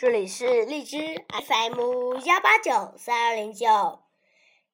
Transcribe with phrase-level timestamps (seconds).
[0.00, 4.02] 这里是荔枝 FM 幺八九三二零九，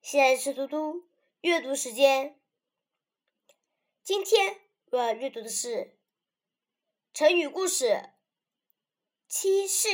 [0.01, 1.09] 现在是嘟嘟
[1.41, 2.39] 阅读时间。
[4.05, 4.61] 今天
[4.93, 5.99] 我要阅读的是
[7.13, 8.11] 成语故事
[9.27, 9.89] “欺世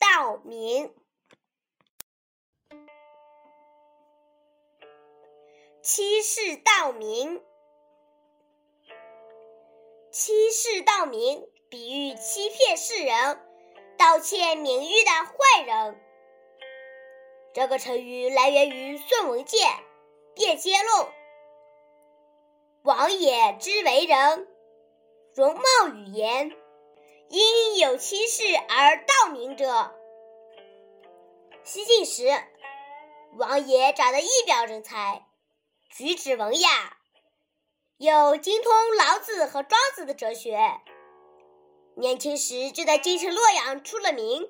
[0.00, 0.96] 盗名”。
[5.80, 7.40] 欺世盗名，
[10.10, 13.46] 欺世盗名，比喻欺骗世人。
[14.00, 16.00] 盗窃名誉的坏人，
[17.52, 19.68] 这个成语来源于孙文健
[20.34, 21.04] 《辩街论》。
[22.80, 24.48] 王爷之为人，
[25.34, 26.50] 容貌语言，
[27.28, 29.94] 因有欺世而盗名者。
[31.62, 32.24] 西晋时，
[33.36, 35.26] 王爷长得一表人才，
[35.90, 36.96] 举止文雅，
[37.98, 40.80] 又精通老子和庄子的哲学。
[42.00, 44.48] 年轻时就在京城洛阳出了名。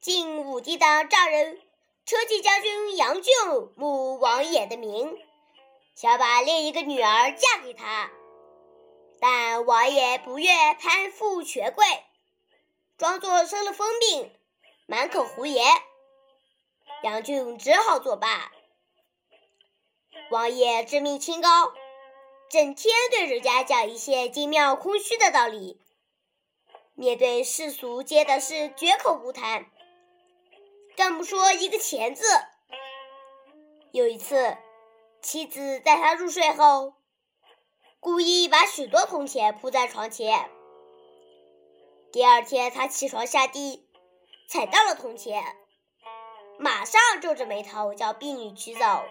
[0.00, 1.60] 晋武帝的丈人
[2.06, 3.34] 车骑将军杨俊
[3.76, 5.18] 慕王爷的名，
[5.94, 8.10] 想把另一个女儿嫁给他，
[9.20, 11.84] 但王爷不愿攀附权贵，
[12.96, 14.32] 装作生了疯病，
[14.86, 15.62] 满口胡言。
[17.02, 18.50] 杨俊只好作罢。
[20.30, 21.74] 王爷自命清高，
[22.48, 25.78] 整天对人家讲一些精妙空虚的道理。
[26.98, 29.66] 面对世俗接的是绝口不谈，
[30.96, 32.24] 更不说一个钱字。
[33.92, 34.56] 有一次，
[35.22, 36.94] 妻子在他入睡后，
[38.00, 40.50] 故意把许多铜钱铺在床前。
[42.10, 43.86] 第二天，他起床下地，
[44.48, 45.40] 踩到了铜钱，
[46.58, 49.04] 马上皱着眉头叫婢女取走。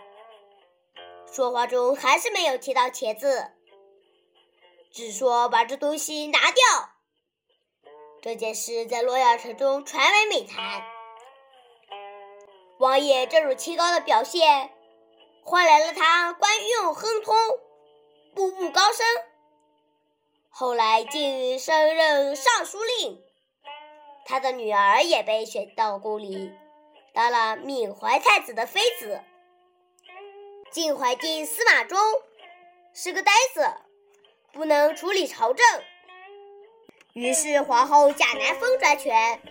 [1.32, 3.54] 说话中还是没有提到钱字，
[4.92, 6.97] 只说把这东西拿掉。
[8.22, 10.84] 这件事在洛阳城中传为美谈。
[12.80, 14.72] 王爷这种清高的表现，
[15.44, 17.36] 换来了他官运亨通，
[18.36, 19.06] 步步高升。
[20.50, 23.24] 后来竟升任尚书令，
[24.26, 26.52] 他的女儿也被选到宫里，
[27.14, 29.22] 当了闵怀太子的妃子。
[30.72, 31.98] 晋怀帝司马衷
[32.94, 33.74] 是个呆子，
[34.52, 35.66] 不能处理朝政。
[37.18, 39.42] 于是皇后贾南风专权，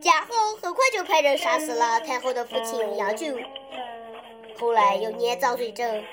[0.00, 3.32] 贾后很快就派人杀死了太后的父亲杨俊。
[4.58, 6.04] 后来又捏造罪证，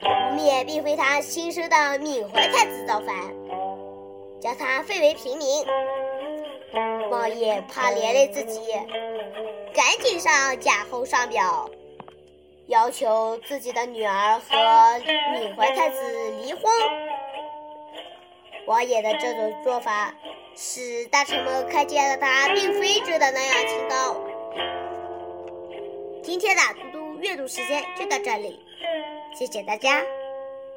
[0.00, 3.14] 污蔑并非他亲生的闵怀太子造反，
[4.40, 5.62] 将他废为平民。
[7.10, 8.60] 王爷怕连累自己，
[9.74, 11.68] 赶紧上贾后上表，
[12.66, 14.56] 要求自己的女儿和
[15.34, 16.62] 闵怀太子离婚。
[18.66, 20.14] 王爷的这种做法，
[20.56, 24.16] 使大臣们看见了他并非真的那样清高。
[26.22, 28.60] 今天的嘟嘟阅读时间就到这里，
[29.34, 30.02] 谢谢大家，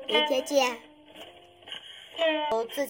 [0.08, 0.76] 明天见。
[2.74, 2.82] 自己。